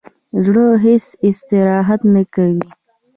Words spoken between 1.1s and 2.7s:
استراحت نه کوي